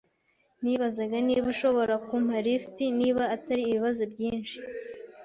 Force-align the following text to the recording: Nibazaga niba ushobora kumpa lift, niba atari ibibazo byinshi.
Nibazaga 0.63 1.17
niba 1.27 1.45
ushobora 1.53 1.93
kumpa 2.07 2.37
lift, 2.45 2.77
niba 2.99 3.23
atari 3.35 3.61
ibibazo 3.65 4.03
byinshi. 4.13 4.57